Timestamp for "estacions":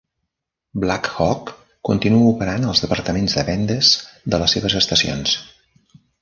4.81-5.37